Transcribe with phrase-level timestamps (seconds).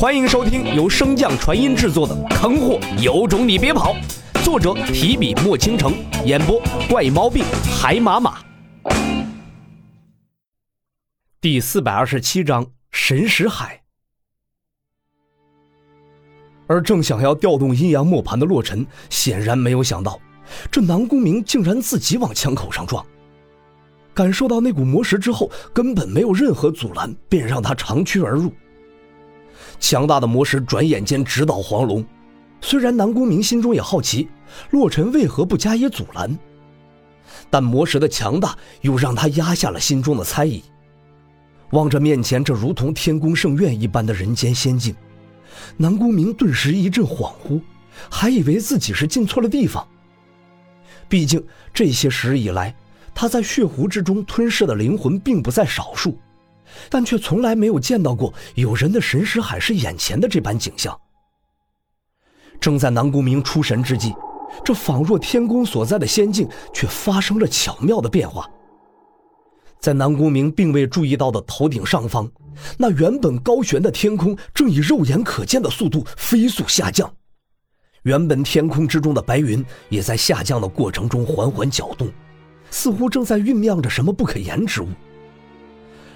[0.00, 3.94] 欢迎收听由升降传音制作的《坑货有种你别跑》，
[4.42, 5.92] 作者提笔墨倾城，
[6.24, 6.58] 演播
[6.88, 7.44] 怪猫病
[7.78, 8.38] 海马马。
[11.38, 13.82] 第四百二十七章神识海。
[16.66, 20.18] 而正想要调动阴阳磨盘的洛尘，显然没有想到，
[20.70, 23.04] 这南宫明竟然自己往枪口上撞。
[24.14, 28.50] 感受到那股魔石之后，根本没有任何阻拦，便让他长驱而入。
[29.80, 32.04] 强大的魔石转眼间直捣黄龙，
[32.60, 34.28] 虽然南宫明心中也好奇，
[34.70, 36.38] 洛尘为何不加以阻拦，
[37.48, 40.62] 但魔石的强大又让他压下了心中的猜疑。
[41.70, 44.94] 望着面前这如同天宫圣院一般的人间仙境，
[45.76, 47.60] 南宫明顿时一阵恍惚，
[48.10, 49.86] 还以为自己是进错了地方。
[51.08, 52.74] 毕竟这些时日以来，
[53.14, 56.18] 他在血湖之中吞噬的灵魂并不在少数。
[56.88, 60.98] 但却从来没有见到过有人的神识海是眼前的这般景象。
[62.60, 64.14] 正在南宫明出神之际，
[64.64, 68.48] 这仿若天宫所在的仙境却发生了巧妙的变化。
[69.78, 72.30] 在南宫明并未注意到的头顶上方，
[72.76, 77.10] 那原本高悬的天空正以肉眼可见的速度飞速下降，
[78.02, 82.10] 原本天空之中的白云也在下降的过程中缓缓搅动，
[82.70, 84.88] 似乎正在酝酿着什么不可言之物。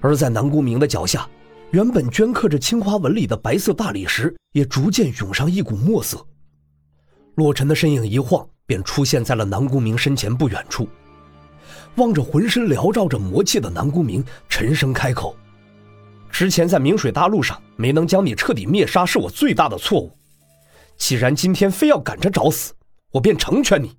[0.00, 1.28] 而在南宫明的脚下，
[1.70, 6.24] 原本镌刻着青花纹理的白色大理石也逐渐涌上一股墨色。
[7.34, 10.88] 洛尘的身影一晃，便出现在了南宫明身前不远处。
[11.96, 15.36] 望着浑身缭绕着魔气的南宫明，沉声开口
[16.30, 20.16] ：“之前在明水大陆上没能将你彻底灭杀，是我最大的错误。
[20.96, 22.74] 既然今天非要赶着找死，
[23.12, 23.96] 我便成全你。”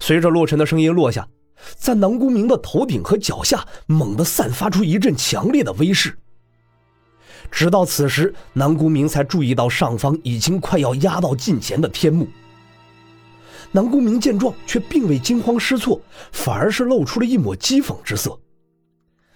[0.00, 1.28] 随着洛尘的声音落下。
[1.76, 6.16] 在南宫明的头顶和脚下，猛地散发出一阵强烈的威势。
[7.50, 12.28] 直到此时，南宫明才注意到上方已经快要压到近前的天幕。
[13.72, 16.00] 南宫明见状，却并未惊慌失措，
[16.32, 18.38] 反而是露出了一抹讥讽之色。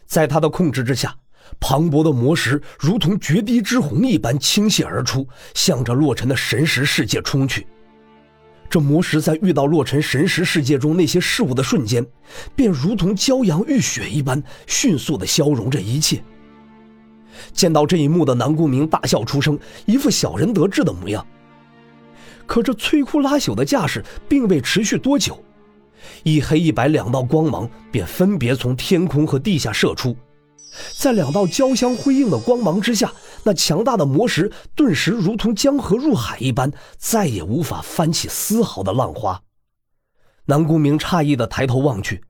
[0.06, 1.14] 在他的控制之下，
[1.58, 7.66] 磅礴的魔石如同决堤之洪一般倾泻而出，向着洛尘的神识世界冲去。
[8.70, 12.06] 这魔石在遇到洛尘神识世界中那些事物的瞬间，
[12.54, 16.22] 便如同骄阳浴血一般，迅速的消融着一切。
[17.52, 21.26] 见到这一幕的南宫明大笑出声，一副小人得志的模样。
[22.46, 25.42] 可这摧枯拉朽的架势并未持续多久，
[26.22, 30.16] 一黑一白两道光芒便分别从天空和地下射出。
[30.96, 33.12] 在两道交相辉映的光芒之下，
[33.44, 39.42] 那强大的魔石顿时如同江河入海一般，再也无法翻起丝毫的浪花。
[40.46, 42.24] 南宫明诧异的抬头望去，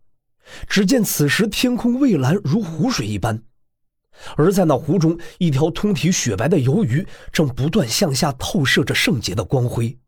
[0.69, 3.43] 只见此时天空蔚蓝如湖水一般，
[4.37, 9.99] 而在那湖中，一条通体雪白的游鱼正不断向下透射着圣洁的光辉。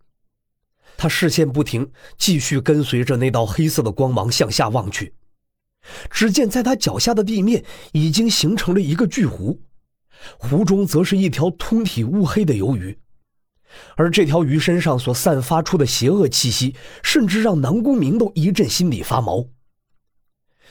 [0.97, 5.15] 他视线不停，继续跟随着那道黑色的光芒向下望去。
[6.11, 9.61] 只见在他脚下的地面已经形成了一个巨湖，
[10.39, 12.99] 湖中则是一条通体乌黑的游鱼，
[13.97, 19.47] 而这条鱼身上所散发出的邪恶气息，甚至让南宫明都一阵心里发毛。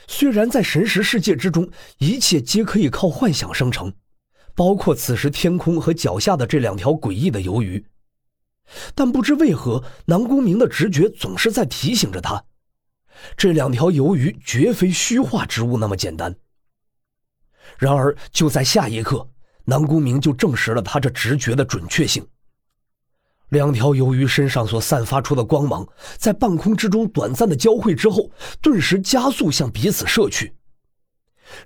[0.08, 3.92] 虽然在神识世界之中，一切皆可以靠幻想生成，
[4.54, 7.84] 包括此时天空和脚下的这两条诡异的游鱼，
[8.94, 12.44] 但不知为何，南宫明的直觉总是在提醒着他。
[13.36, 16.34] 这两条鱿鱼绝非虚化之物那么简单。
[17.78, 19.28] 然而，就在下一刻，
[19.64, 22.26] 南宫明就证实了他这直觉的准确性。
[23.50, 28.30] 两条鱿鱼身上所散发出的光芒，在半空之中短暂的交汇之后，
[28.60, 30.54] 顿时加速向彼此射去。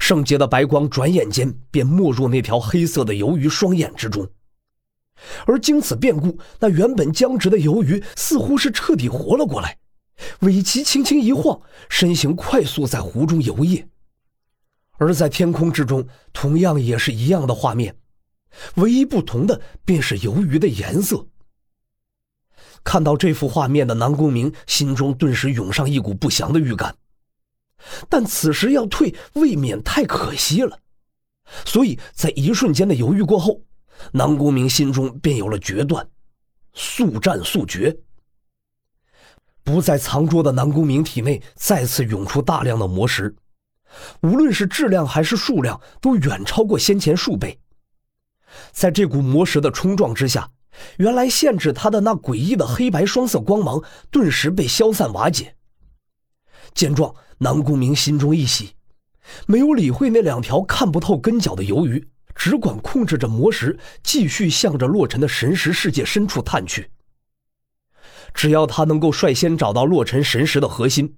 [0.00, 4.28] 圣洁的白光转眼间便没入那条黑色的鱿鱼双眼之中，
[5.47, 9.78] 而经此变故，那原本僵直的鱿鱼似乎是彻底活了过来。
[10.41, 13.87] 尾鳍轻轻一晃，身形快速在湖中游曳。
[14.99, 17.97] 而在天空之中，同样也是一样的画面，
[18.77, 21.27] 唯一不同的便是游鱼的颜色。
[22.83, 26.97] 看到这幅画面的南宫明心中顿时涌上一股不祥的预感，
[28.09, 30.78] 但此时要退未免太可惜了，
[31.65, 33.60] 所以在一瞬间的犹豫过后，
[34.12, 36.09] 南宫明心中便有了决断：
[36.72, 37.95] 速战速决。
[39.66, 43.34] 不在藏拙的南宫明体内再次涌出大量的魔石，
[44.21, 47.59] 无论是质量还是数量，都远超过先前数倍。
[48.71, 50.48] 在这股魔石的冲撞之下，
[50.98, 55.57] 原来限制他的那诡异的黑白双色光芒顿时被消散瓦解。
[56.72, 58.74] 见状，南宫明心中一喜，
[59.48, 66.89] 没有理会那两条看不透根脚的鱿鱼，只管控制着魔石，继续向着洛尘的神识世界深处探去。
[68.36, 71.16] 只要他能够率先找到洛尘神识的核心，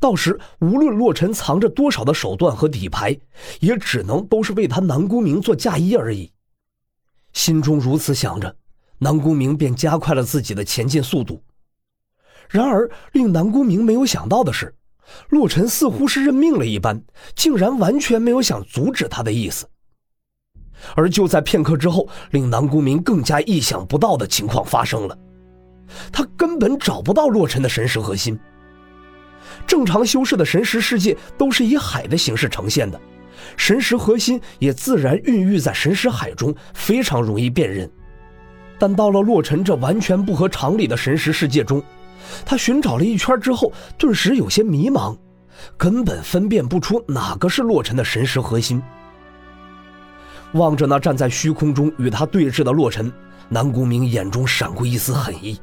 [0.00, 3.16] 到时无论洛尘藏着多少的手段和底牌，
[3.60, 6.32] 也只能都是为他南宫明做嫁衣而已。
[7.32, 8.56] 心中如此想着，
[8.98, 11.40] 南宫明便加快了自己的前进速度。
[12.50, 14.74] 然而，令南宫明没有想到的是，
[15.28, 17.00] 洛尘似乎是认命了一般，
[17.36, 19.68] 竟然完全没有想阻止他的意思。
[20.96, 25.16] 而就在片刻之后，令南宫明更加意想不到的情况发生了，
[26.12, 28.38] 他根本找不到洛尘的神识核心。
[29.66, 33.00] 正常修士的神识世界都是以海的形式呈现的，
[33.56, 37.90] 神识核心也自然孕育在神识海中，非常容易辨认。
[38.78, 41.82] 但到了洛尘这完全不合常理的神识世界中，
[42.44, 45.16] 他寻找了一圈之后，顿时有些迷茫，
[45.76, 48.82] 根本分辨不出哪个是洛尘的神识核心。
[50.52, 53.12] 望着那站在虚空中与他对峙的洛尘，
[53.48, 55.60] 南宫明眼中闪过一丝狠意。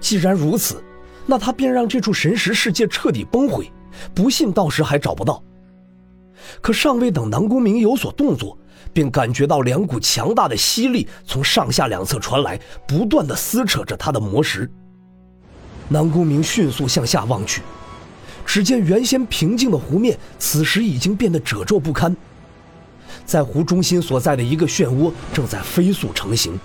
[0.00, 0.82] 既然如此，
[1.26, 3.70] 那他便让这处神识世界彻底崩毁，
[4.14, 5.42] 不信到时还找不到。
[6.60, 8.58] 可尚未等南宫明有所动作，
[8.92, 14.68] 便感觉到两股强大的吸力从上下两侧传来，不断的撕扯着他的魔石。
[15.88, 17.62] 南宫明迅速向下望去，
[18.44, 22.16] 只见原先平静的湖面，此时已经变得褶皱不堪。
[23.24, 26.58] 在湖中心所在的一个漩涡正在飞速成型，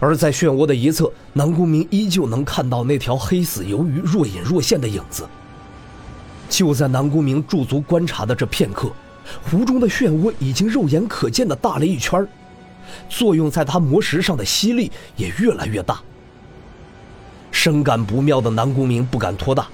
[0.00, 5.28] 而在漩涡的一侧，南宫明依旧能看到那条黑死鱿鱼若隐若现的影子。
[6.48, 8.90] 就在南宫明驻足观察的这片刻，
[9.48, 12.26] 湖中的漩涡已经肉眼可见的大了一圈
[13.08, 16.00] 作用在他魔石上的吸力也越来越大。
[17.52, 19.68] 深感不妙的南宫明不敢拖大，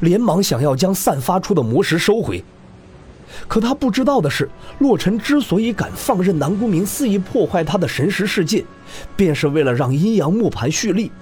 [0.00, 2.42] 连忙想要将散发出的魔石收回。
[3.52, 8.64] 可他不知道的是，洛尘之所以敢放任南宫明肆意破坏他的神识世界，
[9.14, 11.12] 便是为了让阴阳木盘蓄力。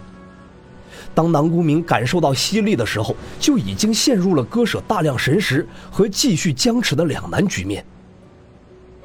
[1.12, 7.84] 当南宫明感受到吸力的时候，就已经陷入了割舍大量神识和继续僵持的两难局面。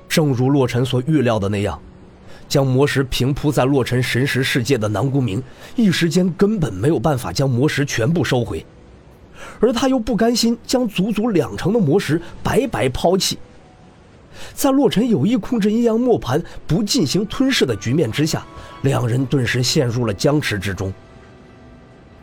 [0.08, 1.82] 正如洛尘所预料的那样，
[2.48, 5.42] 将魔石平铺在洛尘神识世界的南宫明，
[5.76, 8.64] 一时间根本没有办法将魔石全部收回。
[9.60, 13.38] 而他又不甘心将足足两成的魔石白白抛弃，
[14.54, 18.46] 在洛尘有意控制阴阳磨盘不进行吞噬的局面之下，
[18.82, 20.94] 两人顿时陷入了僵持之中。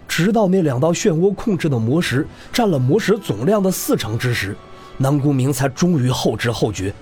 [0.06, 4.54] 直到那两道漩涡控制的魔石占了魔石总量的四成之时，
[4.98, 6.92] 南宫明才终于后知后觉，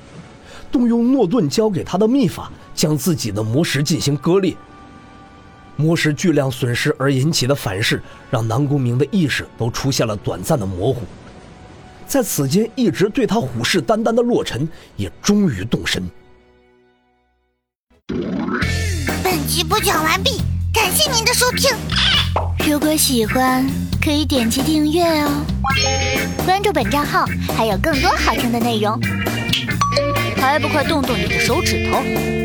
[0.70, 4.54] 动用诺顿教给他的秘法，将自己的魔石进行割裂。
[5.80, 11.02] 魔石巨量损失而引起的反噬，让南宫明的意识都出现了短暂的模糊。
[12.06, 16.02] 在此间，一直对他虎视眈眈的洛尘也终于动身。
[19.22, 20.42] 本集播讲完毕，
[20.74, 21.70] 感谢您的收听。
[22.68, 23.64] 如果喜欢，
[24.02, 25.30] 可以点击订阅哦，
[26.44, 27.24] 关注本账号
[27.56, 29.00] 还有更多好听的内容。
[30.36, 32.39] 还不快动动你的手指头！